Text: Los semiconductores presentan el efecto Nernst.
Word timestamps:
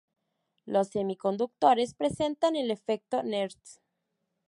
Los 0.65 0.87
semiconductores 0.87 1.93
presentan 1.93 2.55
el 2.55 2.71
efecto 2.71 3.21
Nernst. 3.21 3.77